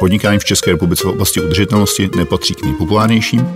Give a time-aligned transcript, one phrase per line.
[0.00, 3.46] Podnikání v České republice v oblasti udržitelnosti nepatří k nejpopulárnějším.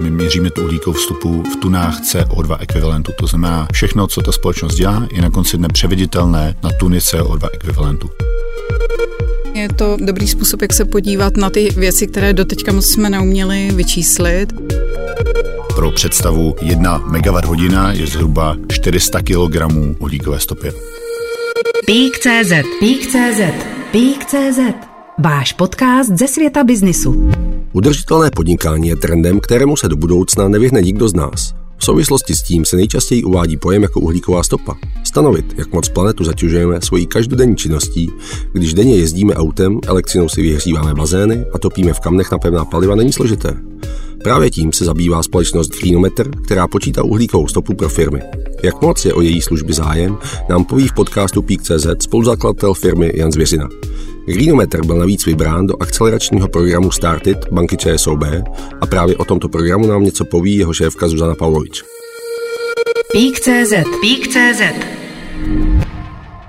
[0.00, 3.12] My měříme tu uhlíkovou vstupu v tunách CO2 ekvivalentu.
[3.18, 7.48] To znamená, všechno, co ta společnost dělá, je na konci dne převeditelné na tuny CO2
[7.52, 8.10] ekvivalentu.
[9.54, 14.52] Je to dobrý způsob, jak se podívat na ty věci, které doteďka jsme neuměli vyčíslit.
[15.74, 19.56] Pro představu, jedna megawatt hodina je zhruba 400 kg
[19.98, 20.72] uhlíkové stopy.
[21.86, 23.40] Pík.cz Pík.cz
[23.90, 24.58] Pík.cz
[25.18, 27.30] Váš podcast ze světa biznisu.
[27.72, 31.54] Udržitelné podnikání je trendem, kterému se do budoucna nevyhne nikdo z nás.
[31.76, 34.76] V souvislosti s tím se nejčastěji uvádí pojem jako uhlíková stopa.
[35.04, 38.10] Stanovit, jak moc planetu zatěžujeme svojí každodenní činností,
[38.52, 42.94] když denně jezdíme autem, elektřinou si vyhříváme bazény a topíme v kamnech na pevná paliva,
[42.94, 43.56] není složité.
[44.22, 48.22] Právě tím se zabývá společnost Greenometer, která počítá uhlíkovou stopu pro firmy.
[48.62, 53.32] Jak moc je o její služby zájem, nám poví v podcastu Peak.cz spoluzakladatel firmy Jan
[53.32, 53.68] Zvěřina.
[54.26, 58.22] Greenometer byl navíc vybrán do akceleračního programu Startit banky ČSOB
[58.80, 61.82] a právě o tomto programu nám něco poví jeho šéfka Zuzana Pavlovič.
[63.12, 64.62] Pík.cz Pík.cz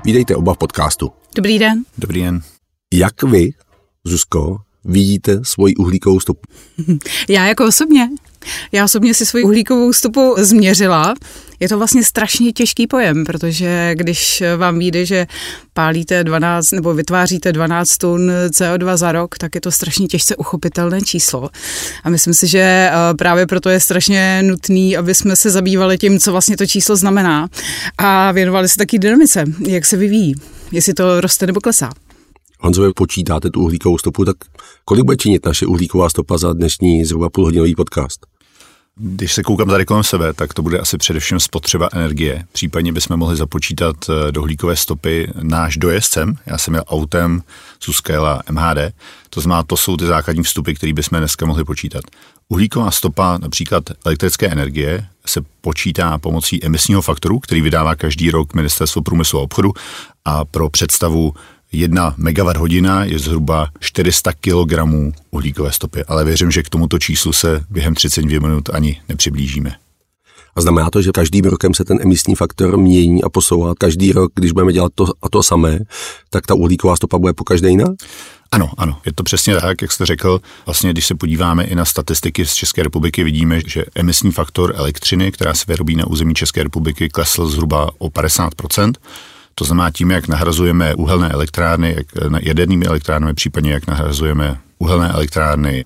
[0.06, 1.12] Vítejte oba v podcastu.
[1.36, 1.84] Dobrý den.
[1.98, 2.42] Dobrý den.
[2.94, 3.50] Jak vy,
[4.06, 6.42] Zuzko, vidíte svoji uhlíkovou stopu?
[7.30, 8.10] Já jako osobně.
[8.72, 11.14] Já osobně si svoji uhlíkovou stopu změřila.
[11.60, 15.28] Je to vlastně strašně těžký pojem, protože když vám vyjde, že
[15.74, 21.02] pálíte 12 nebo vytváříte 12 tun CO2 za rok, tak je to strašně těžce uchopitelné
[21.02, 21.50] číslo.
[22.04, 26.20] A myslím si, že eh, právě proto je strašně nutný, aby jsme se zabývali tím,
[26.20, 27.50] co vlastně to číslo znamená
[27.98, 30.36] a věnovali se taky dynamice, jak se vyvíjí,
[30.72, 31.90] jestli to roste nebo klesá.
[32.64, 34.36] Honzo, počítáte tu uhlíkovou stopu, tak
[34.86, 38.26] kolik bude činit naše uhlíková stopa za dnešní zhruba půlhodinový podcast?
[38.96, 42.46] Když se koukám tady kolem sebe, tak to bude asi především spotřeba energie.
[42.52, 46.36] Případně bychom mohli započítat eh, do hlíkové stopy náš dojezd sem.
[46.46, 47.42] Já jsem měl autem,
[48.10, 48.94] jela MHD.
[49.30, 52.04] To znamená, to jsou ty základní vstupy, které bychom dneska mohli počítat.
[52.50, 59.02] Uhlíková stopa například elektrické energie se počítá pomocí emisního faktoru, který vydává každý rok Ministerstvo
[59.02, 59.74] průmyslu a obchodu
[60.26, 61.34] a pro představu
[61.74, 64.74] Jedna megawatt hodina je zhruba 400 kg
[65.32, 69.76] uhlíkové stopy, ale věřím, že k tomuto číslu se během 32 minut ani nepřiblížíme.
[70.56, 73.74] A znamená to, že každým rokem se ten emisní faktor mění a posouvá.
[73.78, 75.80] Každý rok, když budeme dělat to a to samé,
[76.30, 77.86] tak ta uhlíková stopa bude po každé jiná?
[78.52, 80.42] Ano, ano, je to přesně tak, jak jste řekl.
[80.66, 85.32] Vlastně, když se podíváme i na statistiky z České republiky, vidíme, že emisní faktor elektřiny,
[85.32, 88.54] která se vyrobí na území České republiky, klesl zhruba o 50
[89.62, 92.08] to znamená tím, jak nahrazujeme uhelné elektrárny, jak
[92.42, 95.86] jadernými elektrárnami, případně jak nahrazujeme uhelné elektrárny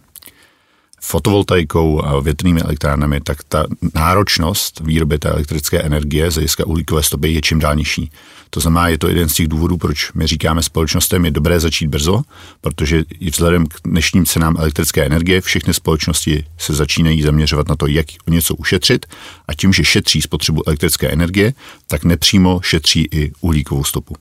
[1.01, 7.33] fotovoltaikou a větrnými elektrárnami, tak ta náročnost výroby té elektrické energie z hlediska uhlíkové stopy
[7.33, 8.11] je čím dál nižší.
[8.49, 11.87] To znamená, je to jeden z těch důvodů, proč my říkáme společnostem, je dobré začít
[11.87, 12.21] brzo,
[12.61, 17.87] protože i vzhledem k dnešním cenám elektrické energie všechny společnosti se začínají zaměřovat na to,
[17.87, 19.05] jak o něco ušetřit
[19.47, 21.53] a tím, že šetří spotřebu elektrické energie,
[21.87, 24.15] tak nepřímo šetří i uhlíkovou stopu.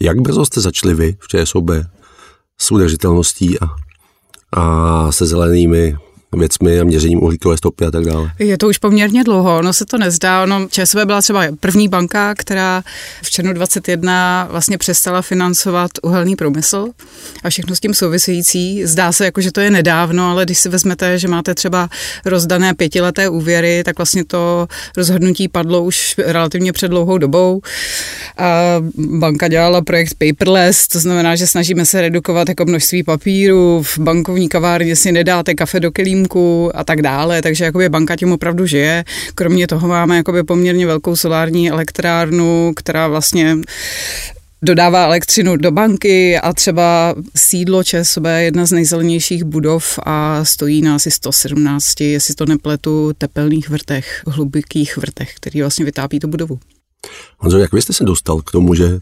[0.00, 1.70] Jak brzo jste začali vy v ČSOB
[2.58, 3.66] s udržitelností a,
[4.52, 5.96] a se zelenými
[6.38, 8.30] věcmi a měřením uhlíkové stopy a tak dále.
[8.38, 10.42] Je to už poměrně dlouho, ono se to nezdá.
[10.42, 12.82] Ono, ČSV byla třeba první banka, která
[13.22, 16.88] v červnu 21 vlastně přestala financovat uhelný průmysl
[17.44, 18.86] a všechno s tím související.
[18.86, 21.88] Zdá se, jako, že to je nedávno, ale když si vezmete, že máte třeba
[22.24, 27.60] rozdané pětileté úvěry, tak vlastně to rozhodnutí padlo už relativně před dlouhou dobou.
[28.38, 33.82] A banka dělala projekt paperless, to znamená, že snažíme se redukovat jako množství papíru.
[33.82, 38.16] V bankovní kavárně si nedáte kafe do kelímku, výjimku a tak dále, takže jakoby banka
[38.16, 39.04] tím opravdu žije.
[39.34, 43.56] Kromě toho máme jakoby poměrně velkou solární elektrárnu, která vlastně
[44.62, 50.82] dodává elektřinu do banky a třeba sídlo ČSB je jedna z nejzelenějších budov a stojí
[50.82, 56.58] na asi 117, jestli to nepletu, tepelných vrtech, hlubokých vrtech, který vlastně vytápí tu budovu.
[57.38, 58.98] Honzo, jak vy jste se dostal k tomu, že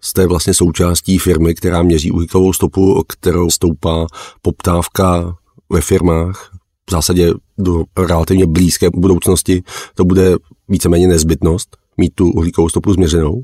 [0.00, 4.06] jste vlastně součástí firmy, která měří uhlíkovou stopu, kterou stoupá
[4.42, 5.34] poptávka
[5.70, 6.57] ve firmách,
[6.88, 9.62] v zásadě do relativně blízké budoucnosti
[9.94, 10.36] to bude
[10.68, 13.42] víceméně nezbytnost mít tu uhlíkovou stopu změřenou?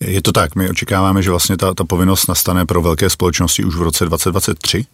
[0.00, 3.76] Je to tak, my očekáváme, že vlastně ta, ta povinnost nastane pro velké společnosti už
[3.76, 4.86] v roce 2023,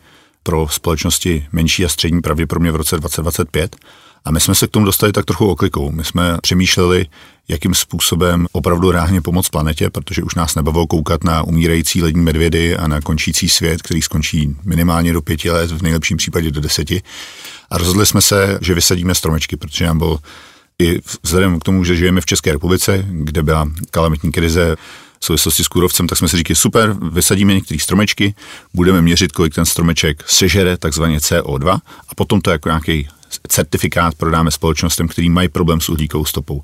[0.43, 3.77] pro společnosti menší a střední pravděpodobně v roce 2025.
[4.25, 5.91] A my jsme se k tomu dostali tak trochu oklikou.
[5.91, 7.07] My jsme přemýšleli,
[7.49, 12.77] jakým způsobem opravdu reálně pomoct planetě, protože už nás nebavilo koukat na umírající lední medvědy
[12.77, 17.03] a na končící svět, který skončí minimálně do pěti let, v nejlepším případě do deseti.
[17.71, 20.19] A rozhodli jsme se, že vysadíme stromečky, protože nám byl
[20.79, 24.77] i vzhledem k tomu, že žijeme v České republice, kde byla kalamitní krize
[25.21, 28.35] v souvislosti s kůrovcem, tak jsme si říkali, super, vysadíme některé stromečky,
[28.75, 33.09] budeme měřit, kolik ten stromeček sežere, takzvaně CO2, a potom to jako nějaký
[33.49, 36.63] certifikát prodáme společnostem, který mají problém s uhlíkovou stopou.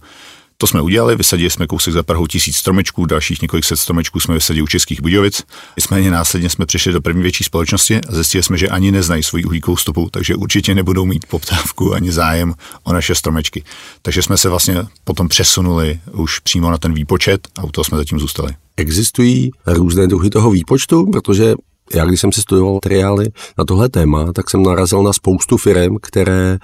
[0.58, 4.34] To jsme udělali, vysadili jsme kousek za Prahou tisíc stromečků, dalších několik set stromečků jsme
[4.34, 5.42] vysadili u Českých Budějovic.
[5.76, 9.44] Nicméně následně jsme přišli do první větší společnosti a zjistili jsme, že ani neznají svoji
[9.44, 13.64] uhlíkovou stopu, takže určitě nebudou mít poptávku ani zájem o naše stromečky.
[14.02, 17.98] Takže jsme se vlastně potom přesunuli už přímo na ten výpočet a u toho jsme
[17.98, 18.52] zatím zůstali.
[18.76, 21.54] Existují různé druhy toho výpočtu, protože
[21.94, 23.26] já když jsem si studoval materiály
[23.58, 26.58] na tohle téma, tak jsem narazil na spoustu firm, které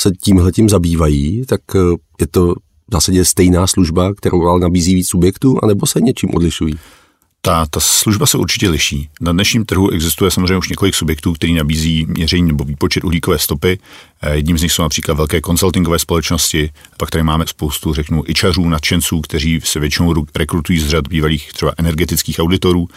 [0.00, 1.78] se tímhle tím zabývají, tak eh,
[2.20, 2.54] je to
[2.92, 6.74] zásadě stejná služba, kterou ale nabízí víc subjektů, anebo se něčím odlišují?
[7.42, 9.08] Ta, ta služba se určitě liší.
[9.20, 13.78] Na dnešním trhu existuje samozřejmě už několik subjektů, který nabízí měření nebo výpočet uhlíkové stopy.
[14.22, 18.68] Eh, jedním z nich jsou například velké konsultingové společnosti, pak tady máme spoustu, řeknu, ičařů,
[18.68, 22.88] nadšenců, kteří se většinou rekrutují z řad bývalých třeba energetických auditorů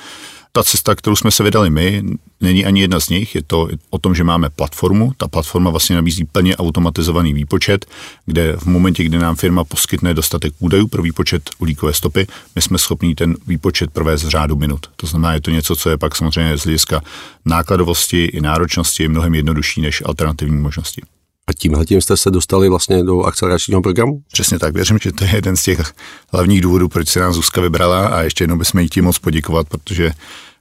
[0.56, 2.04] ta cesta, kterou jsme se vydali my,
[2.42, 3.36] není ani jedna z nich.
[3.36, 5.12] Je to o tom, že máme platformu.
[5.18, 7.86] Ta platforma vlastně nabízí plně automatizovaný výpočet,
[8.26, 12.78] kde v momentě, kdy nám firma poskytne dostatek údajů pro výpočet uhlíkové stopy, my jsme
[12.78, 14.88] schopni ten výpočet provést v řádu minut.
[14.96, 17.02] To znamená, je to něco, co je pak samozřejmě z hlediska
[17.46, 21.02] nákladovosti i náročnosti mnohem jednodušší než alternativní možnosti.
[21.48, 24.22] A tímhle tím jste se dostali vlastně do akceleračního programu?
[24.32, 25.94] Přesně tak, věřím, že to je jeden z těch
[26.32, 29.70] hlavních důvodů, proč se nás Zuzka vybrala a ještě jednou bychom jí tím moc poděkovat,
[29.70, 30.12] protože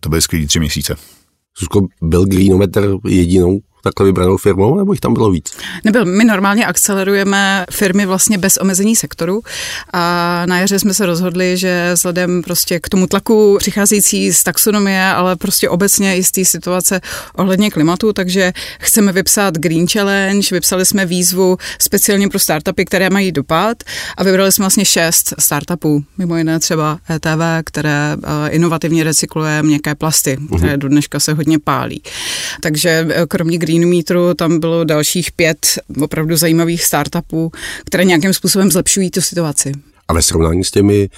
[0.00, 0.96] to byly skvělé tři měsíce.
[1.58, 5.52] Zuzko, byl Greenometer jedinou takhle vybranou firmou, nebo jich tam bylo víc?
[5.84, 6.05] Nebyl.
[6.05, 9.43] My normálně akcelerujeme firmy vlastně bez omezení sektoru
[9.93, 15.06] a na jaře jsme se rozhodli, že vzhledem prostě k tomu tlaku přicházející z taxonomie,
[15.06, 17.00] ale prostě obecně i z té situace
[17.37, 23.32] ohledně klimatu, takže chceme vypsat Green Challenge, vypsali jsme výzvu speciálně pro startupy, které mají
[23.32, 23.82] dopad
[24.17, 29.94] a vybrali jsme vlastně šest startupů, mimo jiné třeba ETV, které eh, inovativně recykluje měkké
[29.94, 32.02] plasty, které do dneška se hodně pálí.
[32.61, 35.67] Takže eh, kromě Green Green Meteru tam bylo dalších pět
[36.01, 37.53] opravdu zajímavých startupů,
[37.87, 39.73] které nějakým způsobem zlepšují tu situaci.
[40.09, 41.09] A ve srovnání s těmi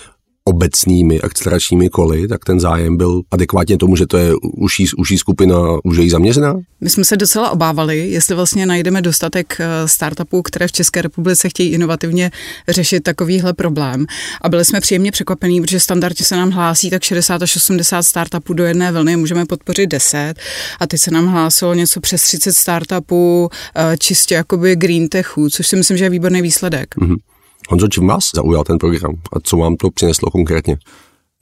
[0.48, 5.56] obecnými akceleračními koly, tak ten zájem byl adekvátně tomu, že to je užší, užší skupina,
[5.84, 6.54] už je jí zaměřená?
[6.80, 11.48] My jsme se docela obávali, jestli vlastně najdeme dostatek eh, startupů, které v České republice
[11.48, 12.30] chtějí inovativně
[12.68, 14.06] řešit takovýhle problém.
[14.40, 18.54] A byli jsme příjemně překvapení, protože standardně se nám hlásí tak 60 až 80 startupů
[18.54, 20.34] do jedné vlny, můžeme podpořit 10.
[20.80, 25.66] A teď se nám hlásilo něco přes 30 startupů, eh, čistě jakoby green techu, což
[25.66, 26.94] si myslím, že je výborný výsledek.
[26.96, 27.16] Mm-hmm.
[27.68, 30.78] Honzo, čím vás zaujal ten program a co vám to přineslo konkrétně?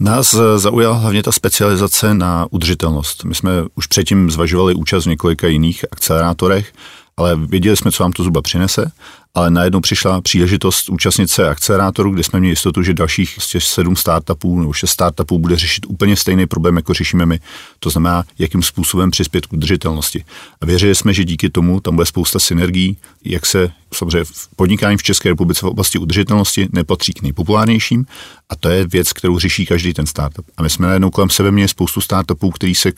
[0.00, 3.24] Nás eh, zaujala hlavně ta specializace na udržitelnost.
[3.24, 6.72] My jsme už předtím zvažovali účast v několika jiných akcelerátorech,
[7.16, 8.92] ale věděli jsme, co vám to zhruba přinese
[9.34, 14.60] ale najednou přišla příležitost účastnit se akcelerátoru, kde jsme měli jistotu, že dalších sedm startupů
[14.60, 17.40] nebo šest startupů bude řešit úplně stejný problém, jako řešíme my.
[17.78, 20.24] To znamená, jakým způsobem přispět k udržitelnosti.
[20.60, 24.96] A věřili jsme, že díky tomu tam bude spousta synergií, jak se samozřejmě v podnikání
[24.96, 28.06] v České republice v oblasti udržitelnosti nepatří k nejpopulárnějším
[28.48, 30.46] a to je věc, kterou řeší každý ten startup.
[30.56, 32.92] A my jsme najednou kolem sebe měli spoustu startupů, který se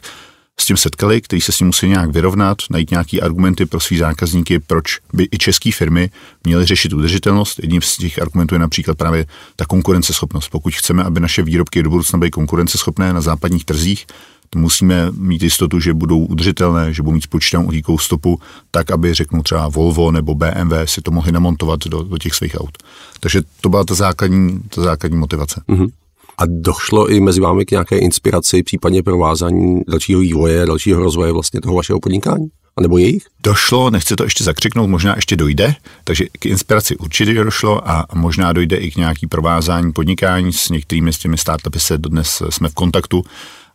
[0.61, 3.99] s tím setkali, kteří se s tím musí nějak vyrovnat, najít nějaké argumenty pro svý
[3.99, 6.11] zákazníky, proč by i české firmy
[6.45, 7.59] měly řešit udržitelnost.
[7.59, 10.49] Jedním z těch argumentů je například právě ta konkurenceschopnost.
[10.51, 14.07] Pokud chceme, aby naše výrobky do budoucna byly konkurenceschopné na západních trzích,
[14.51, 18.41] to musíme mít jistotu, že budou udržitelné, že budou mít spočítanou uhlíkovou stopu,
[18.71, 22.61] tak, aby řeknu třeba Volvo nebo BMW si to mohli namontovat do, do těch svých
[22.61, 22.79] aut.
[23.21, 25.63] Takže to byla ta základní, ta základní motivace.
[25.69, 25.91] Mm-hmm.
[26.39, 31.61] A došlo i mezi vámi k nějaké inspiraci, případně provázání dalšího vývoje, dalšího rozvoje vlastně
[31.61, 32.49] toho vašeho podnikání?
[32.77, 33.27] A nebo jejich?
[33.43, 35.75] Došlo, nechci to ještě zakřiknout, možná ještě dojde,
[36.05, 41.13] takže k inspiraci určitě došlo a možná dojde i k nějaký provázání podnikání s některými
[41.13, 43.23] z těmi startupy se dodnes jsme v kontaktu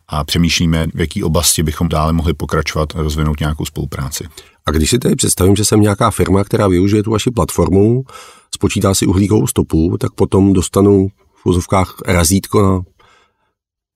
[0.08, 4.24] a přemýšlíme, v jaký oblasti bychom dále mohli pokračovat a rozvinout nějakou spolupráci.
[4.66, 8.04] A když si tady představím, že jsem nějaká firma, která využije tu vaši platformu,
[8.54, 11.08] spočítá si uhlíkovou stopu, tak potom dostanu
[11.42, 12.80] v úzovkách razítko na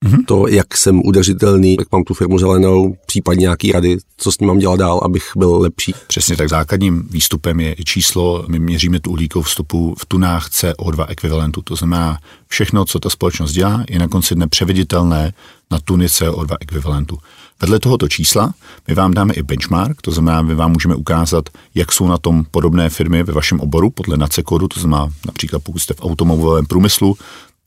[0.04, 0.24] mm-hmm.
[0.26, 4.48] to, jak jsem udržitelný, jak mám tu firmu zelenou, případně nějaký rady, co s ním
[4.48, 5.94] mám dělat dál, abych byl lepší.
[6.06, 11.62] Přesně tak základním výstupem je číslo, my měříme tu uhlíkovou vstupu v tunách CO2 ekvivalentu,
[11.62, 15.32] to znamená všechno, co ta společnost dělá, je na konci dne převeditelné
[15.70, 17.18] na tuny CO2 ekvivalentu.
[17.64, 18.54] Vedle tohoto čísla
[18.88, 22.44] my vám dáme i benchmark, to znamená, my vám můžeme ukázat, jak jsou na tom
[22.50, 26.66] podobné firmy ve vašem oboru podle NACE kodu, to znamená například pokud jste v automobilovém
[26.66, 27.16] průmyslu,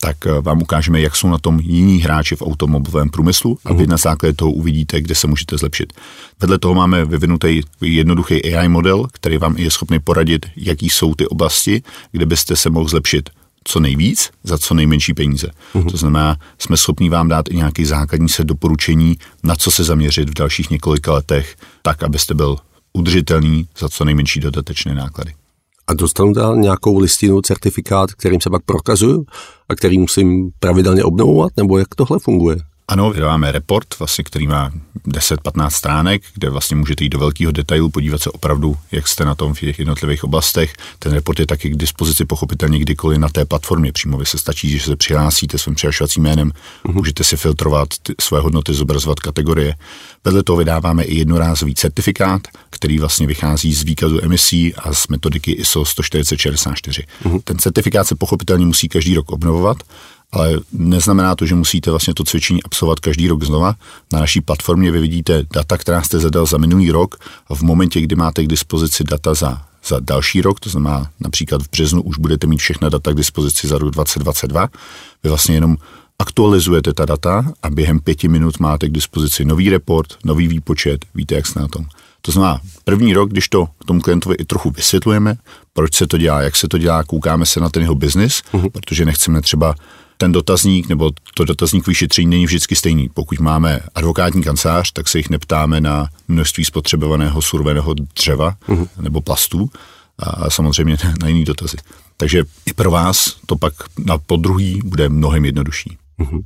[0.02, 3.84] tak eh, vám ukážeme, jak jsou na tom jiní hráči v automobilovém průmyslu a vy
[3.84, 3.92] mhm.
[3.92, 5.94] na základě toho uvidíte, kde se můžete zlepšit.
[6.42, 11.28] Vedle toho máme vyvinutý jednoduchý AI model, který vám je schopný poradit, jaký jsou ty
[11.28, 13.30] oblasti, kde byste se mohl zlepšit
[13.68, 15.48] co nejvíc za co nejmenší peníze.
[15.76, 15.92] Uh-huh.
[15.92, 20.30] To znamená, jsme schopni vám dát i nějaký základní set doporučení, na co se zaměřit
[20.30, 22.58] v dalších několika letech, tak, abyste byl
[22.94, 25.34] udržitelný za co nejmenší dodatečné náklady.
[25.88, 29.26] A dostanu dál nějakou listinu, certifikát, kterým se pak prokazuju
[29.70, 32.58] a který musím pravidelně obnovovat, nebo jak tohle funguje?
[32.90, 34.72] Ano, vydáváme report, vlastně, který má
[35.08, 39.36] 10-15 stránek, kde vlastně můžete jít do velkého detailu, podívat se opravdu, jak jste na
[39.36, 40.74] tom v těch jednotlivých oblastech.
[41.00, 43.92] Ten report je taky k dispozici pochopitelně kdykoliv na té platformě.
[43.92, 46.94] Přímo vy se stačí, že se přihlásíte svým přihlašovacím jménem, uh-huh.
[46.94, 49.76] můžete si filtrovat ty, své hodnoty, zobrazovat kategorie.
[50.24, 55.52] Vedle toho vydáváme i jednorázový certifikát, který vlastně vychází z výkazu emisí a z metodiky
[55.52, 57.04] ISO 14064.
[57.24, 57.42] Uh-huh.
[57.44, 59.78] Ten certifikát se pochopitelně musí každý rok obnovovat
[60.32, 63.76] ale neznamená to, že musíte vlastně to cvičení absolvovat každý rok znova.
[64.14, 67.16] Na naší platformě vy vidíte data, která jste zadal za minulý rok
[67.48, 71.64] a v momentě, kdy máte k dispozici data za, za další rok, to znamená například
[71.64, 74.68] v březnu už budete mít všechna data k dispozici za rok 2022,
[75.24, 75.78] vy vlastně jenom
[76.20, 81.36] aktualizujete ta data a během pěti minut máte k dispozici nový report, nový výpočet, víte,
[81.36, 81.86] jak jste na tom.
[82.22, 85.38] To znamená, první rok, když to tomu klientovi i trochu vysvětlujeme,
[85.74, 88.70] proč se to dělá, jak se to dělá, koukáme se na ten jeho biznis, uh-huh.
[88.70, 89.76] protože nechceme třeba
[90.18, 93.10] ten dotazník nebo to dotazník vyšetření není vždycky stejný.
[93.14, 98.88] Pokud máme advokátní kancelář, tak se jich neptáme na množství spotřebovaného suroveného dřeva uh-huh.
[99.02, 99.70] nebo plastů
[100.20, 101.78] a samozřejmě na jiný dotazy.
[102.18, 103.74] Takže i pro vás to pak
[104.06, 105.98] na podruhý bude mnohem jednodušší.
[106.20, 106.42] Uh-huh.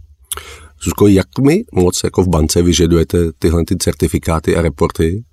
[0.83, 5.23] Zuzko, jak mi moc jako v bance vyžadujete tyhle ty certifikáty a reporty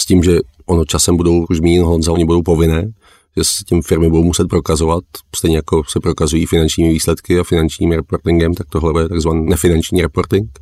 [0.00, 2.88] s tím, že ono časem budou, už zmínil Honza, oni budou povinné,
[3.36, 5.04] že se tím firmy budou muset prokazovat,
[5.36, 10.58] stejně jako se prokazují finančními výsledky a finančním reportingem, tak tohle je takzvaný nefinanční reporting.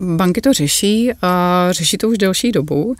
[0.00, 2.94] Banky to řeší a řeší to už delší dobu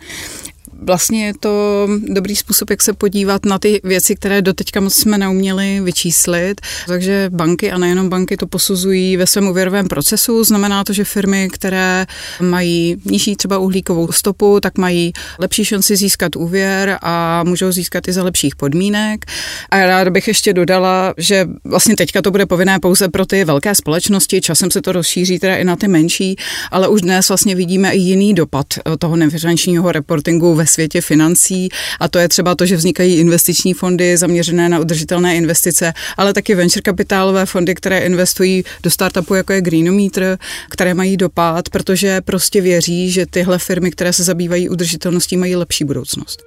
[0.81, 5.17] vlastně je to dobrý způsob, jak se podívat na ty věci, které doteďka moc jsme
[5.17, 6.61] neuměli vyčíslit.
[6.87, 10.43] Takže banky a nejenom banky to posuzují ve svém úvěrovém procesu.
[10.43, 12.05] Znamená to, že firmy, které
[12.41, 18.13] mají nižší třeba uhlíkovou stopu, tak mají lepší šanci získat úvěr a můžou získat i
[18.13, 19.25] za lepších podmínek.
[19.69, 23.75] A ráda bych ještě dodala, že vlastně teďka to bude povinné pouze pro ty velké
[23.75, 26.35] společnosti, časem se to rozšíří teda i na ty menší,
[26.71, 28.65] ale už dnes vlastně vidíme i jiný dopad
[28.99, 31.69] toho nefinančního reportingu ve ve světě financí
[31.99, 36.55] a to je třeba to, že vznikají investiční fondy zaměřené na udržitelné investice, ale taky
[36.55, 40.37] venture kapitálové fondy, které investují do startupu, jako je Greenometer,
[40.69, 45.85] které mají dopad, protože prostě věří, že tyhle firmy, které se zabývají udržitelností, mají lepší
[45.85, 46.41] budoucnost.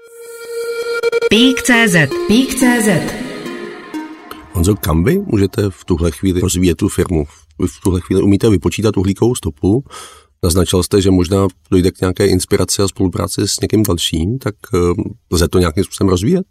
[1.30, 1.96] Pík.cz
[2.28, 2.88] Pík.cz
[4.52, 7.26] Honzo, kam vy můžete v tuhle chvíli rozvíjet tu firmu?
[7.58, 9.84] Vy v tuhle chvíli umíte vypočítat uhlíkovou stopu,
[10.42, 15.02] Naznačil jste, že možná dojde k nějaké inspiraci a spolupráci s někým dalším, tak eh,
[15.30, 16.46] lze to nějakým způsobem rozvíjet?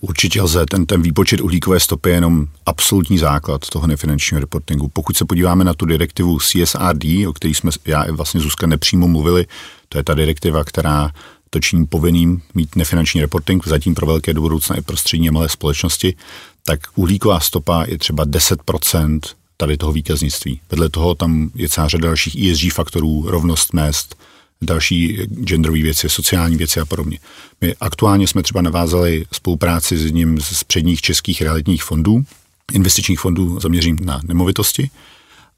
[0.00, 0.66] Určitě lze.
[0.66, 4.88] Ten, ten výpočet uhlíkové stopy je jenom absolutní základ toho nefinančního reportingu.
[4.88, 9.08] Pokud se podíváme na tu direktivu CSRD, o které jsme já i vlastně Zuzka nepřímo
[9.08, 9.46] mluvili,
[9.88, 11.10] to je ta direktiva, která
[11.50, 15.32] to činí povinným mít nefinanční reporting, zatím pro velké do budoucna i pro střední a
[15.32, 16.16] malé společnosti,
[16.64, 19.20] tak uhlíková stopa je třeba 10%
[19.62, 20.60] tady toho výkaznictví.
[20.70, 24.16] Vedle toho tam je celá řada dalších ESG faktorů, rovnost mest,
[24.62, 27.18] další genderové věci, sociální věci a podobně.
[27.60, 32.24] My aktuálně jsme třeba navázali spolupráci s jedním z předních českých realitních fondů,
[32.72, 34.90] investičních fondů zaměřím na nemovitosti,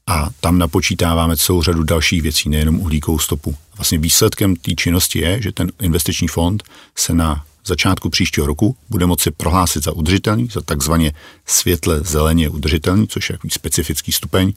[0.07, 3.55] a tam napočítáváme celou řadu dalších věcí, nejenom uhlíkovou stopu.
[3.77, 6.63] Vlastně výsledkem té činnosti je, že ten investiční fond
[6.95, 11.13] se na začátku příštího roku bude moci prohlásit za udržitelný, za takzvaně
[11.45, 14.53] světle zeleně udržitelný, což je takový specifický stupeň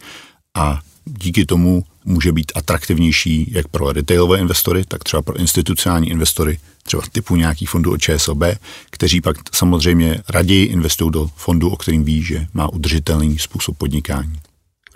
[0.56, 6.58] a díky tomu může být atraktivnější jak pro retailové investory, tak třeba pro institucionální investory,
[6.82, 8.42] třeba typu nějakých fondů od ČSOB,
[8.90, 14.32] kteří pak samozřejmě raději investují do fondu, o kterým ví, že má udržitelný způsob podnikání.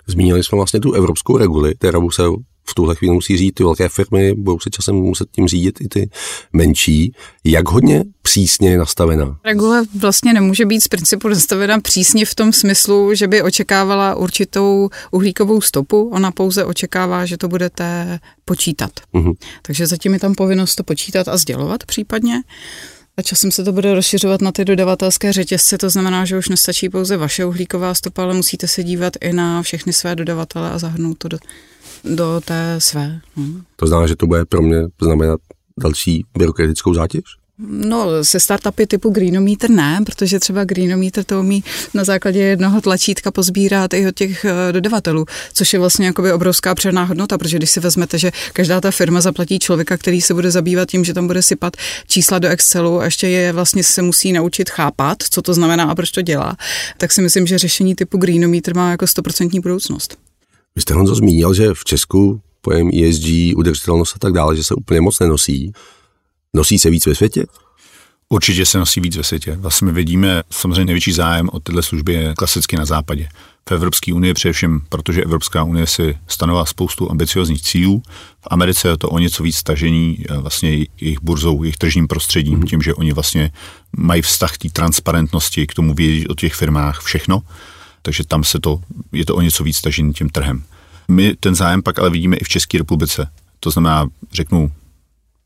[0.07, 2.23] Zmínili jsme vlastně tu evropskou reguli, kterou se
[2.65, 5.87] v tuhle chvíli musí řídit ty velké firmy, budou se časem muset tím řídit i
[5.87, 6.09] ty
[6.53, 7.13] menší.
[7.43, 9.37] Jak hodně přísně je nastavená?
[9.45, 14.89] Regule vlastně nemůže být z principu nastavena přísně v tom smyslu, že by očekávala určitou
[15.11, 16.09] uhlíkovou stopu.
[16.13, 18.91] Ona pouze očekává, že to budete počítat.
[19.13, 19.33] Uh-huh.
[19.61, 22.41] Takže zatím je tam povinnost to počítat a sdělovat případně.
[23.17, 26.89] A časem se to bude rozšiřovat na ty dodavatelské řetězce, to znamená, že už nestačí
[26.89, 31.17] pouze vaše uhlíková stopa, ale musíte se dívat i na všechny své dodavatele a zahrnout
[31.17, 31.37] to do,
[32.03, 33.19] do té své.
[33.37, 33.61] Hm.
[33.75, 35.39] To znamená, že to bude pro mě znamenat
[35.79, 37.23] další byrokratickou zátěž?
[37.67, 43.31] No, se startupy typu Greenometer ne, protože třeba Greenometer to umí na základě jednoho tlačítka
[43.31, 47.71] pozbírat i od těch eh, dodavatelů, což je vlastně jakoby obrovská předná hodnota, protože když
[47.71, 51.27] si vezmete, že každá ta firma zaplatí člověka, který se bude zabývat tím, že tam
[51.27, 55.53] bude sypat čísla do Excelu a ještě je vlastně se musí naučit chápat, co to
[55.53, 56.57] znamená a proč to dělá,
[56.97, 60.17] tak si myslím, že řešení typu Greenometer má jako stoprocentní budoucnost.
[60.75, 64.75] Vy jste Honzo zmínil, že v Česku pojem ESG, udržitelnost a tak dále, že se
[64.75, 65.73] úplně moc nenosí.
[66.53, 67.45] Nosí se víc ve světě?
[68.29, 69.55] Určitě se nosí víc ve světě.
[69.59, 73.29] Vlastně vidíme samozřejmě největší zájem o tyhle služby je klasicky na západě.
[73.69, 78.01] V Evropské unii především, protože Evropská unie si stanovila spoustu ambiciozních cílů.
[78.41, 80.69] V Americe je to o něco víc stažení eh, vlastně
[81.01, 82.65] jejich burzou, jejich tržním prostředím, mm.
[82.65, 83.51] tím, že oni vlastně
[83.97, 87.41] mají vztah k té transparentnosti, k tomu vědět o těch firmách všechno.
[88.05, 88.81] Takže tam se to,
[89.11, 90.63] je to o něco víc stažení tím trhem.
[91.07, 93.29] My ten zájem pak ale vidíme i v České republice.
[93.59, 94.71] To znamená, řeknu,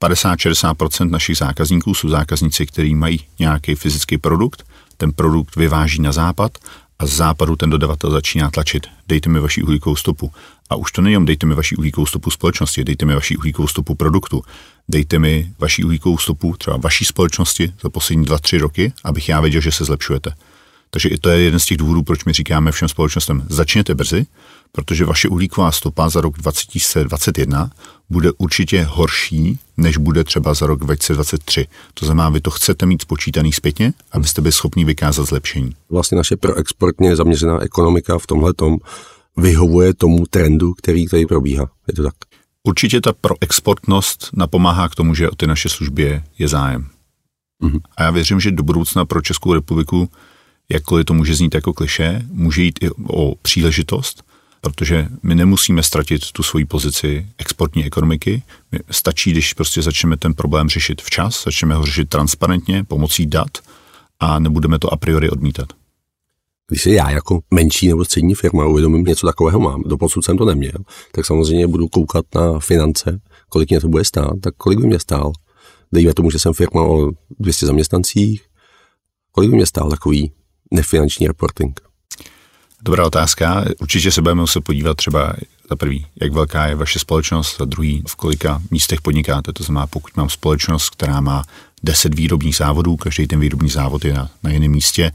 [0.01, 4.63] 50-60% našich zákazníků jsou zákazníci, kteří mají nějaký fyzický produkt,
[4.97, 6.57] ten produkt vyváží na západ
[6.99, 8.87] a z západu ten dodavatel začíná tlačit.
[9.07, 10.31] Dejte mi vaši uhlíkovou stopu.
[10.69, 13.95] A už to nejenom dejte mi vaši uhlíkovou stopu společnosti, dejte mi vaši uhlíkovou stopu
[13.95, 14.43] produktu,
[14.89, 19.41] dejte mi vaši uhlíkovou stopu třeba vaší společnosti za poslední dva, tři roky, abych já
[19.41, 20.33] věděl, že se zlepšujete.
[20.89, 24.25] Takže i to je jeden z těch důvodů, proč my říkáme všem společnostem, začněte brzy,
[24.71, 27.71] protože vaše uhlíková stopa za rok 2021
[28.09, 31.67] bude určitě horší, než bude třeba za rok 2023.
[31.93, 35.75] To znamená, vy to chcete mít spočítaný zpětně, abyste byli schopni vykázat zlepšení.
[35.89, 38.77] Vlastně naše proexportně zaměřená ekonomika v tomhle tom
[39.37, 41.69] vyhovuje tomu trendu, který tady probíhá.
[41.87, 42.13] Je to tak?
[42.63, 46.87] Určitě ta proexportnost napomáhá k tomu, že o ty naše služby je zájem.
[47.63, 47.79] Mm-hmm.
[47.97, 50.09] A já věřím, že do budoucna pro Českou republiku,
[50.71, 54.23] jakkoliv to může znít jako kliše, může jít i o příležitost,
[54.61, 58.43] protože my nemusíme ztratit tu svoji pozici exportní ekonomiky.
[58.91, 63.57] Stačí, když prostě začneme ten problém řešit včas, začneme ho řešit transparentně pomocí dat
[64.19, 65.67] a nebudeme to a priori odmítat.
[66.69, 70.45] Když se já jako menší nebo střední firma uvědomím, něco takového mám, doposud jsem to
[70.45, 70.77] neměl,
[71.11, 73.19] tak samozřejmě budu koukat na finance,
[73.49, 75.31] kolik mě to bude stát, tak kolik by mě stál.
[75.91, 78.41] Dejme tomu, že jsem firma o 200 zaměstnancích,
[79.31, 80.31] kolik by mě stál takový
[80.71, 81.79] nefinanční reporting.
[82.81, 83.65] Dobrá otázka.
[83.79, 85.33] Určitě se budeme muset podívat třeba
[85.69, 89.53] za prvý, jak velká je vaše společnost, za druhý, v kolika místech podnikáte.
[89.53, 91.43] To znamená, pokud mám společnost, která má
[91.83, 95.11] 10 výrobních závodů, každý ten výrobní závod je na, na jiném místě,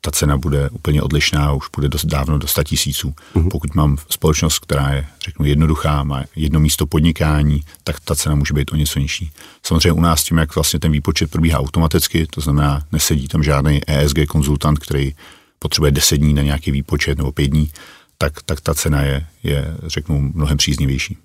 [0.00, 3.14] ta cena bude úplně odlišná, už bude dost dávno do 100 tisíců.
[3.34, 3.48] Mm-hmm.
[3.48, 8.54] Pokud mám společnost, která je, řeknu, jednoduchá, má jedno místo podnikání, tak ta cena může
[8.54, 9.30] být o něco nižší.
[9.62, 13.80] Samozřejmě u nás tím, jak vlastně ten výpočet probíhá automaticky, to znamená, nesedí tam žádný
[13.86, 15.14] ESG konzultant, který
[15.58, 17.70] potřebuje 10 dní na nějaký výpočet nebo 5 dní,
[18.18, 21.16] tak, tak ta cena je, je, řeknu, mnohem příznivější.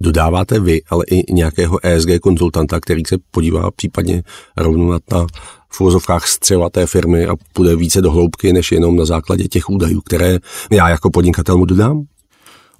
[0.00, 4.22] Dodáváte vy, ale i nějakého ESG konzultanta, který se podívá případně
[4.56, 4.98] rovnou na
[5.72, 9.70] v úvozovkách střeva té firmy a půjde více do hloubky, než jenom na základě těch
[9.70, 10.38] údajů, které
[10.70, 12.04] já jako podnikatel mu dodám?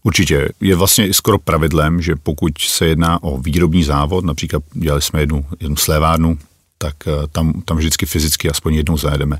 [0.03, 0.49] Určitě.
[0.61, 5.21] Je vlastně i skoro pravidlem, že pokud se jedná o výrobní závod, například dělali jsme
[5.21, 6.39] jednu, jednu slévárnu,
[6.79, 9.39] tak eh, tam, tam vždycky fyzicky aspoň jednou zajedeme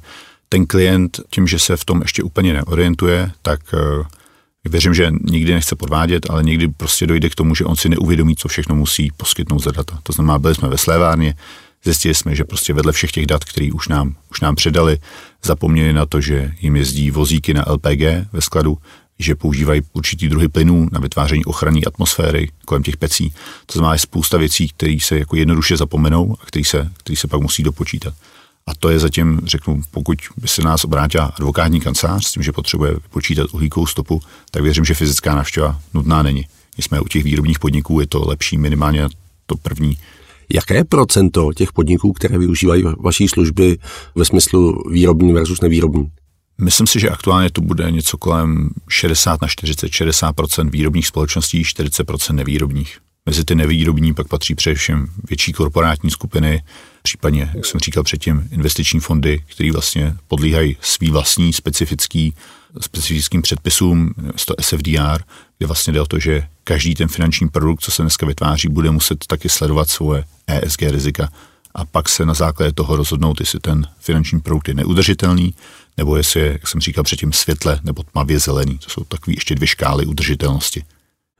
[0.53, 4.05] ten klient tím, že se v tom ještě úplně neorientuje, tak eh,
[4.69, 8.37] věřím, že nikdy nechce podvádět, ale někdy prostě dojde k tomu, že on si neuvědomí,
[8.37, 9.99] co všechno musí poskytnout za data.
[10.03, 11.35] To znamená, byli jsme ve slévárně,
[11.85, 14.99] zjistili jsme, že prostě vedle všech těch dat, které už nám, už nám předali,
[15.45, 18.79] zapomněli na to, že jim jezdí vozíky na LPG ve skladu,
[19.19, 23.33] že používají určitý druhy plynů na vytváření ochranné atmosféry kolem těch pecí.
[23.67, 27.29] To znamená, je spousta věcí, které se jako jednoduše zapomenou a které se, který se
[27.29, 28.15] pak musí dopočítat.
[28.71, 32.53] A to je zatím, řeknu, pokud by se nás obrátila advokátní kancelář s tím, že
[32.53, 36.47] potřebuje počítat uhlíkovou stopu, tak věřím, že fyzická návštěva nutná není.
[36.79, 39.09] jsme u těch výrobních podniků je to lepší minimálně
[39.47, 39.97] to první.
[40.53, 43.79] Jaké procento těch podniků, které využívají vaší služby
[44.15, 46.11] ve smyslu výrobní versus nevýrobní?
[46.59, 52.35] Myslím si, že aktuálně to bude něco kolem 60 na 40, 60% výrobních společností, 40%
[52.35, 52.99] nevýrobních.
[53.27, 56.63] Mezi ty nevýrobní pak patří především větší korporátní skupiny,
[57.03, 62.35] případně, jak jsem říkal předtím, investiční fondy, které vlastně podlíhají svý vlastní specifický,
[62.81, 64.15] specifickým předpisům,
[64.47, 65.23] to SFDR,
[65.59, 68.91] kde vlastně jde o to, že každý ten finanční produkt, co se dneska vytváří, bude
[68.91, 71.29] muset taky sledovat svoje ESG rizika
[71.75, 75.55] a pak se na základě toho rozhodnout, jestli ten finanční produkt je neudržitelný,
[75.97, 78.79] nebo jestli je, jak jsem říkal předtím, světle nebo tmavě zelený.
[78.79, 80.83] To jsou takové ještě dvě škály udržitelnosti.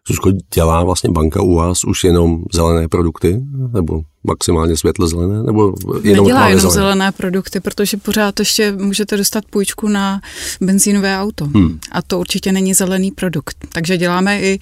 [0.09, 3.41] Zuzko, dělá vlastně banka u vás už jenom zelené produkty?
[3.73, 5.43] Nebo maximálně světle zelené?
[5.43, 6.75] Nebo jenom Nedělá jenom zelené?
[6.75, 10.21] zelené produkty, protože pořád ještě můžete dostat půjčku na
[10.61, 11.45] benzínové auto.
[11.45, 11.79] Hmm.
[11.93, 13.57] A to určitě není zelený produkt.
[13.73, 14.59] Takže děláme i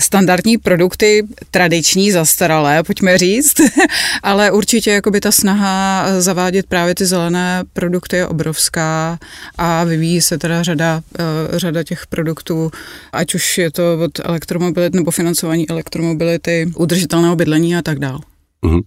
[0.00, 3.54] standardní produkty, tradiční, zastaralé, pojďme říct,
[4.22, 9.18] ale určitě jakoby ta snaha zavádět právě ty zelené produkty je obrovská
[9.58, 11.02] a vyvíjí se teda řada,
[11.50, 12.70] uh, řada těch produktů,
[13.12, 18.18] ať už je to od elektromobility nebo financování elektromobility, udržitelného bydlení a tak dále.
[18.62, 18.80] Mhm.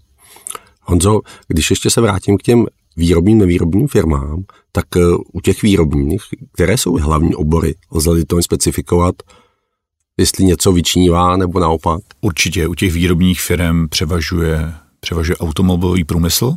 [0.82, 2.66] Honzo, když ještě se vrátím k těm
[2.98, 5.02] výrobním, nevýrobním firmám, tak eh,
[5.34, 6.22] u těch výrobních,
[6.54, 9.16] které jsou hlavní obory, lze to specifikovat,
[10.18, 12.02] jestli něco vyčnívá nebo naopak?
[12.22, 16.56] Určitě u těch výrobních firm převažuje, převažuje automobilový průmysl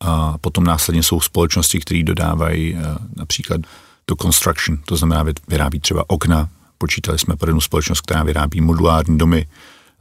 [0.00, 2.80] a potom následně jsou společnosti, které dodávají eh,
[3.16, 3.60] například
[4.08, 6.48] do construction, to znamená vyrábí třeba okna.
[6.78, 9.46] Počítali jsme pro jednu společnost, která vyrábí modulární domy,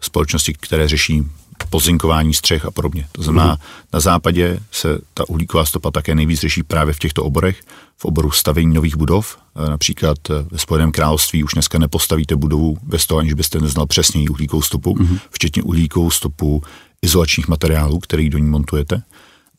[0.02, 1.24] společnosti, které řeší
[1.70, 3.08] pozinkování střech a podobně.
[3.12, 3.58] To znamená, mm.
[3.94, 7.62] na západě se ta uhlíková stopa také nejvíc řeší právě v těchto oborech,
[7.98, 9.38] v oboru stavění nových budov.
[9.56, 13.86] E, například e, ve Spojeném království už dneska nepostavíte budovu bez toho, aniž byste neznal
[13.86, 15.18] přesně uhlíkovou stopu, mm.
[15.32, 16.64] včetně uhlíkovou stopu
[17.02, 19.04] izolačních materiálů, který do ní montujete.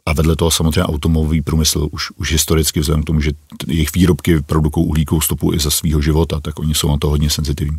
[0.07, 3.31] A vedle toho samozřejmě automobilový průmysl už, už historicky vzhledem k tomu, že
[3.67, 7.31] jejich výrobky produkují uhlíkovou stopu i za svého života, tak oni jsou na to hodně
[7.31, 7.77] senzitivní.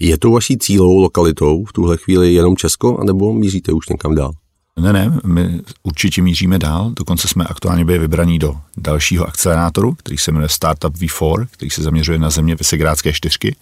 [0.00, 4.32] Je to vaší cílovou lokalitou v tuhle chvíli jenom Česko, anebo míříte už někam dál?
[4.80, 10.18] Ne, ne, my určitě míříme dál, dokonce jsme aktuálně byli vybraní do dalšího akcelerátoru, který
[10.18, 13.56] se jmenuje Startup V4, který se zaměřuje na země Vysegrádské čtyřky,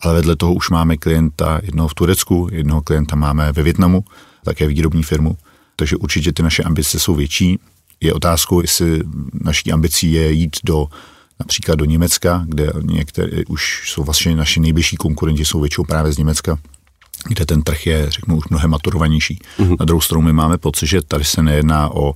[0.00, 4.04] ale vedle toho už máme klienta jednoho v Turecku, jednoho klienta máme ve Větnamu,
[4.44, 5.36] také výrobní firmu,
[5.76, 7.58] takže určitě ty naše ambice jsou větší.
[8.00, 9.00] Je otázkou, jestli
[9.32, 10.86] naší ambicí je jít do
[11.40, 16.18] například do Německa, kde některé už jsou vlastně naši nejbližší konkurenti, jsou většinou právě z
[16.18, 16.58] Německa,
[17.28, 19.38] kde ten trh je, řeknu, už mnohem maturovanější.
[19.58, 19.76] Mm-hmm.
[19.80, 22.14] Na druhou stranu my máme pocit, že tady se nejedná o,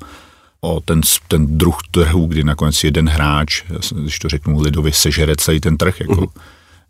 [0.60, 5.60] o ten, ten druh trhu, kdy nakonec jeden hráč, když to řeknu lidově, sežere celý
[5.60, 6.40] ten trh, jako, mm-hmm.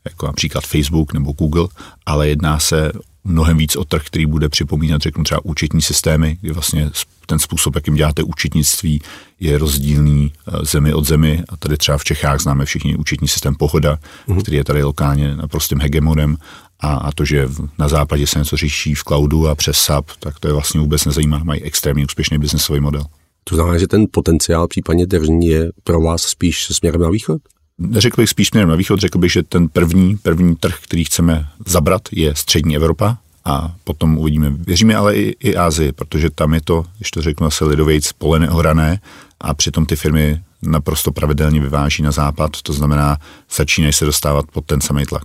[0.05, 1.68] jako například Facebook nebo Google,
[2.07, 2.92] ale jedná se
[3.24, 6.90] mnohem víc o trh, který bude připomínat, řeknu třeba účetní systémy, kdy vlastně
[7.26, 9.02] ten způsob, jakým děláte účetnictví,
[9.40, 11.42] je rozdílný eh, zemi od zemi.
[11.48, 14.42] A tady třeba v Čechách známe všichni účetní systém Pohoda, mm-hmm.
[14.42, 16.37] který je tady lokálně naprostým hegemonem
[16.80, 20.40] a, a to, že na západě se něco řeší v cloudu a přes SAP, tak
[20.40, 21.40] to je vlastně vůbec nezajímá.
[21.44, 23.04] Mají extrémně úspěšný biznesový model.
[23.44, 27.42] To znamená, že ten potenciál případně tržní je pro vás spíš směrem na východ?
[27.87, 31.47] Neřekl bych spíš směrem na východ, řekl bych, že ten první, první trh, který chceme
[31.66, 34.51] zabrat, je střední Evropa, a potom uvidíme.
[34.51, 38.38] Věříme ale i, i Ázii, protože tam je to, když to řeknu se lidovejc, pole
[38.38, 39.01] neohrané
[39.40, 43.16] a přitom ty firmy naprosto pravidelně vyváží na západ, to znamená,
[43.57, 45.23] začínají se dostávat pod ten samý tlak.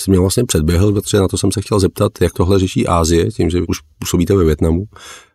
[0.00, 3.30] Jsi mě vlastně předběhl, protože na to jsem se chtěl zeptat, jak tohle řeší Ázie,
[3.30, 4.84] tím, že už působíte ve Větnamu,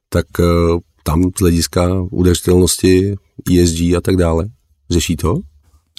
[0.10, 3.16] tak uh, tam z hlediska udržitelnosti,
[3.52, 4.46] ESG a tak dále,
[4.90, 5.36] řeší to?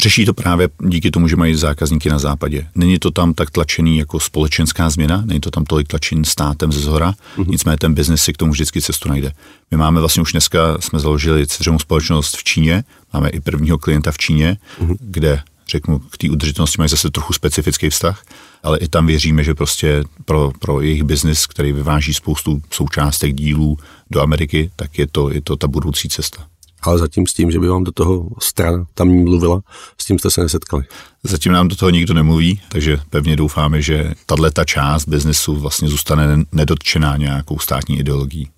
[0.02, 2.66] Řeší to právě díky tomu, že mají zákazníky na západě.
[2.74, 6.80] Není to tam tak tlačený jako společenská změna, není to tam tolik tlačen státem ze
[6.80, 7.48] zhora, mm-hmm.
[7.48, 9.32] nicméně ten biznis si k tomu vždycky cestu najde.
[9.70, 14.12] My máme vlastně už dneska, jsme založili dceřinou společnost v Číně, máme i prvního klienta
[14.12, 14.96] v Číně, mm-hmm.
[15.00, 18.24] kde řeknu, k té udržitelnosti mají zase trochu specifický vztah,
[18.62, 23.78] ale i tam věříme, že prostě pro, pro jejich biznis, který vyváží spoustu součástek dílů
[24.10, 26.46] do Ameriky, tak je to, je to ta budoucí cesta
[26.82, 29.60] ale zatím s tím, že by vám do toho strana tam mluvila,
[30.00, 30.84] s tím jste se nesetkali.
[31.22, 35.88] Zatím nám do toho nikdo nemluví, takže pevně doufáme, že tahle ta část biznesu vlastně
[35.88, 38.48] zůstane nedotčená nějakou státní ideologií.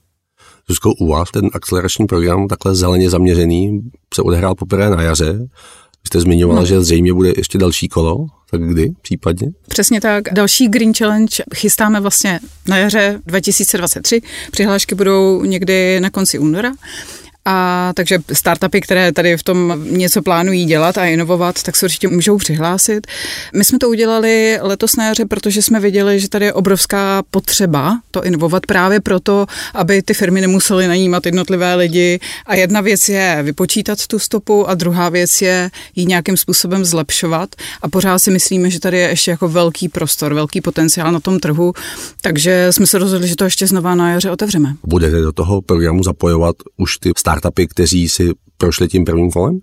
[0.68, 3.80] Zuzko, u vás ten akcelerační program takhle zeleně zaměřený
[4.14, 5.48] se odehrál poprvé na jaře.
[6.06, 6.66] Jste zmiňovala, no.
[6.66, 9.50] že zřejmě bude ještě další kolo, tak kdy případně?
[9.68, 10.24] Přesně tak.
[10.32, 14.22] Další Green Challenge chystáme vlastně na jaře 2023.
[14.50, 16.72] Přihlášky budou někdy na konci února.
[17.44, 22.08] A takže startupy, které tady v tom něco plánují dělat a inovovat, tak se určitě
[22.08, 23.06] můžou přihlásit.
[23.54, 28.00] My jsme to udělali letos na jaře, protože jsme viděli, že tady je obrovská potřeba
[28.10, 32.20] to inovovat právě proto, aby ty firmy nemusely najímat jednotlivé lidi.
[32.46, 37.48] A jedna věc je vypočítat tu stopu a druhá věc je ji nějakým způsobem zlepšovat.
[37.82, 41.38] A pořád si myslíme, že tady je ještě jako velký prostor, velký potenciál na tom
[41.38, 41.72] trhu,
[42.20, 44.74] takže jsme se rozhodli, že to ještě znova na jaře otevřeme.
[44.84, 49.58] Budete do toho programu zapojovat už ty startupy, kteří si prošli tím prvním kolem?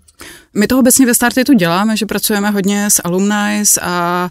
[0.54, 4.30] My to obecně ve Startitu děláme, že pracujeme hodně s alumni a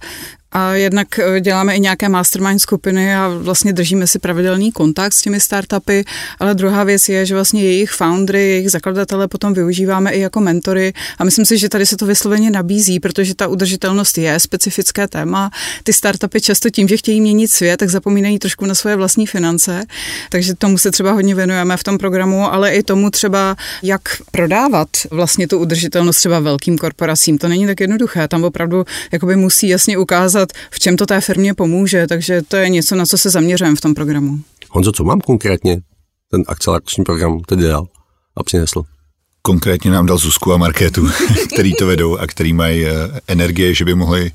[0.51, 5.21] a jednak eh, děláme i nějaké mastermind skupiny a vlastně držíme si pravidelný kontakt s
[5.21, 6.03] těmi startupy,
[6.39, 10.93] ale druhá věc je, že vlastně jejich foundry, jejich zakladatele potom využíváme i jako mentory
[11.17, 15.51] a myslím si, že tady se to vysloveně nabízí, protože ta udržitelnost je specifické téma.
[15.83, 19.85] Ty startupy často tím, že chtějí měnit svět, tak zapomínají trošku na svoje vlastní finance,
[20.29, 24.01] takže tomu se třeba hodně věnujeme v tom programu, ale i tomu třeba, jak
[24.31, 24.56] prodávat
[25.11, 27.37] vlastně tu udržitelnost třeba velkým korporacím.
[27.37, 31.21] To není tak jednoduché, tam opravdu jakoby musí jasně ukázat, ukázat, v čem to té
[31.21, 34.39] firmě pomůže, takže to je něco, na co se zaměřujeme v tom programu.
[34.69, 35.81] Honzo, co mám konkrétně
[36.31, 37.87] ten akcelerační program tedy dal
[38.37, 38.83] a přinesl?
[39.41, 41.09] Konkrétně nám dal Zuzku a Markétu,
[41.53, 42.91] který to vedou a který mají eh,
[43.27, 44.31] energie, že by mohli,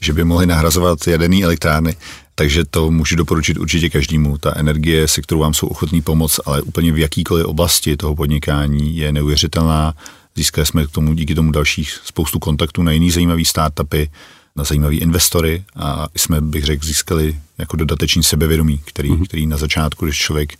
[0.00, 1.96] že by mohli nahrazovat jaderné elektrárny.
[2.38, 4.38] Takže to můžu doporučit určitě každému.
[4.38, 8.96] Ta energie, se kterou vám jsou ochotní pomoc, ale úplně v jakýkoliv oblasti toho podnikání
[8.96, 9.94] je neuvěřitelná.
[10.34, 14.10] Získali jsme k tomu díky tomu dalších spoustu kontaktů na jiný zajímavý startupy
[14.56, 19.26] na zajímavý investory a jsme, bych řekl, získali jako dodateční sebevědomí, který, mm-hmm.
[19.26, 20.58] který na začátku, když člověk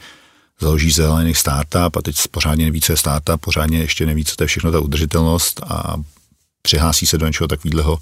[0.61, 4.45] založí zelený startup a teď pořádně neví, co je startup, pořádně ještě neví, co to
[4.45, 5.97] je všechno ta udržitelnost a
[6.63, 7.99] přihlásí se do něčeho takového,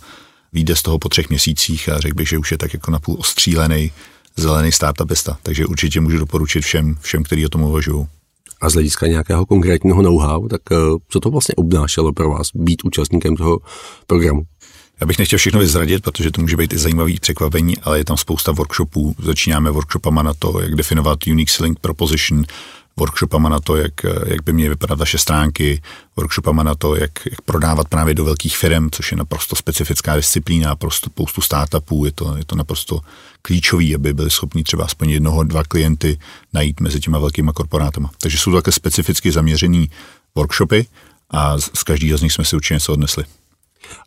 [0.56, 3.16] vyjde z toho po třech měsících a řekl bych, že už je tak jako napůl
[3.18, 3.92] ostřílený
[4.36, 5.38] zelený startupista.
[5.42, 8.06] Takže určitě můžu doporučit všem, všem kteří o tom uvažují.
[8.60, 10.76] A z hlediska nějakého konkrétního know-how, tak eh,
[11.08, 13.58] co to vlastně obnášelo pro vás být účastníkem toho
[14.06, 14.42] programu?
[15.00, 18.16] Já bych nechtěl všechno vyzradit, protože to může být i zajímavý překvapení, ale je tam
[18.16, 19.14] spousta workshopů.
[19.18, 22.44] Začínáme workshopama na to, jak definovat unique selling proposition,
[23.00, 23.92] workshopama na to, jak,
[24.26, 25.82] jak by měly vypadat vaše stránky,
[26.16, 30.76] workshopama na to, jak, jak prodávat právě do velkých firm, což je naprosto specifická disciplína
[30.76, 32.04] pro spoustu startupů.
[32.04, 33.00] Je to, je to naprosto
[33.42, 36.18] klíčový, aby byli schopni třeba aspoň jednoho, dva klienty
[36.52, 38.10] najít mezi těma velkýma korporátama.
[38.20, 39.90] Takže jsou to také specificky zaměřený
[40.34, 40.86] workshopy
[41.30, 43.24] a z, z každého z nich jsme si určitě něco odnesli.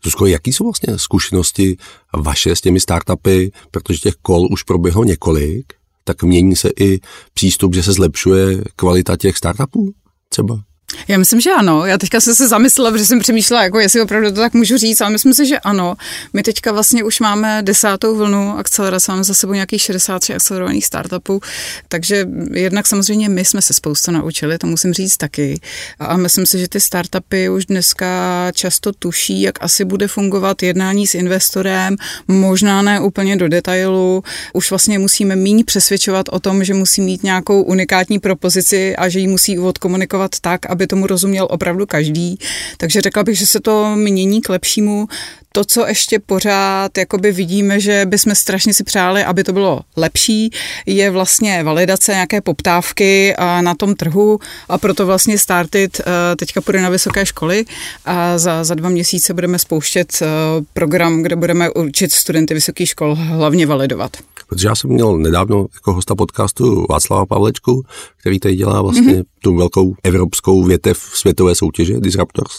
[0.03, 1.77] Zuzko, jaký jsou vlastně zkušenosti
[2.13, 5.73] vaše s těmi startupy, protože těch kol už proběhlo několik,
[6.09, 6.99] tak mění se i
[7.33, 9.93] přístup, že se zlepšuje kvalita těch startupů
[10.29, 10.63] třeba?
[11.07, 11.85] Já myslím, že ano.
[11.85, 15.01] Já teďka jsem se zamyslela, protože jsem přemýšlela, jako jestli opravdu to tak můžu říct,
[15.01, 15.95] ale myslím si, že ano.
[16.33, 21.41] My teďka vlastně už máme desátou vlnu akcelerace, máme za sebou nějakých 63 akcelerovaných startupů,
[21.87, 25.59] takže jednak samozřejmě my jsme se spoustu naučili, to musím říct taky.
[25.99, 28.07] A myslím si, že ty startupy už dneska
[28.53, 31.95] často tuší, jak asi bude fungovat jednání s investorem,
[32.27, 34.23] možná ne úplně do detailu.
[34.53, 39.19] Už vlastně musíme méně přesvědčovat o tom, že musí mít nějakou unikátní propozici a že
[39.19, 42.39] ji musí odkomunikovat tak, aby tomu rozuměl opravdu každý.
[42.77, 45.07] Takže řekla bych, že se to mění k lepšímu
[45.51, 50.51] to, co ještě pořád jakoby vidíme, že bychom strašně si přáli, aby to bylo lepší,
[50.85, 54.39] je vlastně validace nějaké poptávky na tom trhu
[54.69, 57.65] a proto vlastně Started eh, teďka půjde na vysoké školy
[58.05, 60.25] a za, za dva měsíce budeme spouštět eh,
[60.73, 64.17] program, kde budeme učit studenty vysokých škol hlavně validovat.
[64.49, 67.83] Protože já jsem měl nedávno jako hosta podcastu Václava Pavlečku,
[68.17, 69.23] který tady dělá vlastně mm-hmm.
[69.43, 72.53] tu velkou evropskou větev světové soutěže Disruptors,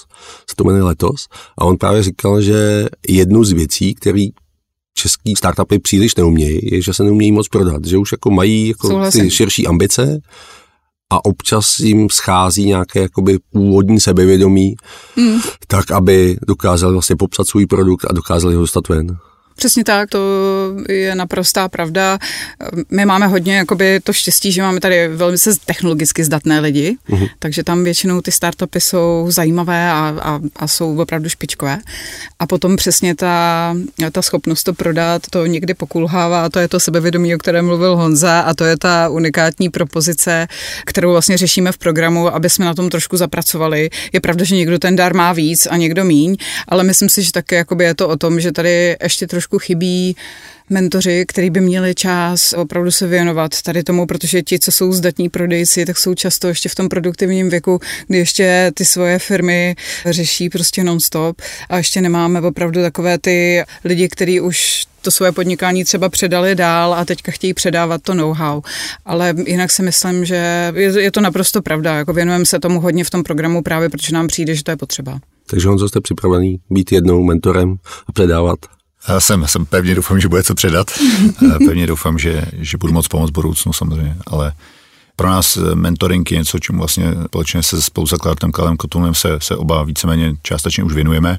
[0.50, 1.26] se to jmenuje letos.
[1.58, 4.28] A on právě říkal, že jednu z věcí, který
[4.94, 9.10] český startupy příliš neumějí, je, že se neumějí moc prodat, že už jako mají jako
[9.10, 10.20] ty širší ambice
[11.10, 14.74] a občas jim schází nějaké jakoby úvodní sebevědomí,
[15.16, 15.40] mm.
[15.66, 19.18] tak aby dokázali vlastně popsat svůj produkt a dokázali ho dostat ven.
[19.60, 20.18] Přesně tak, to
[20.88, 22.18] je naprostá pravda.
[22.90, 27.28] My máme hodně jakoby, to štěstí, že máme tady velmi se technologicky zdatné lidi, uh-huh.
[27.38, 31.78] takže tam většinou ty startupy jsou zajímavé a, a, a jsou opravdu špičkové.
[32.38, 33.74] A potom přesně ta,
[34.12, 38.40] ta schopnost to prodat, to někdy pokulhává to je to sebevědomí, o kterém mluvil Honza
[38.40, 40.46] a to je ta unikátní propozice,
[40.86, 43.90] kterou vlastně řešíme v programu, aby jsme na tom trošku zapracovali.
[44.12, 46.36] Je pravda, že někdo ten dar má víc a někdo míň,
[46.68, 50.16] ale myslím si, že také je to o tom, že tady ještě trošku trošku chybí
[50.70, 55.28] mentoři, kteří by měli čas opravdu se věnovat tady tomu, protože ti, co jsou zdatní
[55.28, 60.48] prodejci, tak jsou často ještě v tom produktivním věku, kdy ještě ty svoje firmy řeší
[60.48, 66.08] prostě non-stop a ještě nemáme opravdu takové ty lidi, kteří už to svoje podnikání třeba
[66.08, 68.62] předali dál a teďka chtějí předávat to know-how.
[69.04, 71.94] Ale jinak si myslím, že je to naprosto pravda.
[71.94, 74.76] Jako věnujeme se tomu hodně v tom programu právě, protože nám přijde, že to je
[74.76, 75.18] potřeba.
[75.46, 78.58] Takže Honzo, jste připravený být jednou mentorem a předávat
[79.08, 80.90] já jsem, jsem pevně doufám, že bude co předat.
[81.66, 84.52] pevně doufám, že, že budu moc pomoct budoucnu samozřejmě, ale
[85.16, 89.82] pro nás mentoring je něco, čemu vlastně společně se spoluzakladatelem Kalem Kotunem se, se oba
[89.82, 91.38] víceméně částečně už věnujeme.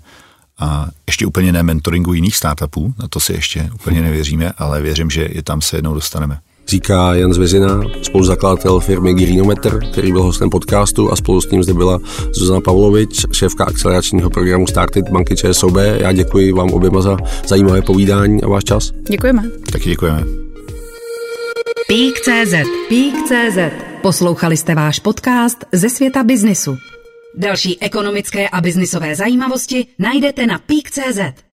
[0.59, 5.09] A ještě úplně ne mentoringu jiných startupů, na to si ještě úplně nevěříme, ale věřím,
[5.09, 6.39] že i tam se jednou dostaneme.
[6.67, 11.73] Říká Jan Zvezina, spoluzakladatel firmy Greenometer, který byl hostem podcastu a spolu s ním zde
[11.73, 11.99] byla
[12.33, 15.75] Zuzana Pavlovič, šéfka akceleračního programu Started banky ČSOB.
[15.97, 18.91] Já děkuji vám oběma za zajímavé povídání a váš čas.
[19.09, 19.43] Děkujeme.
[19.71, 20.23] Taky děkujeme.
[21.87, 22.53] Pík.cz
[22.89, 23.57] Pík.cz
[24.01, 26.77] Poslouchali jste váš podcast ze světa biznisu.
[27.37, 31.43] Další ekonomické a biznisové zajímavosti najdete na Pík.cz.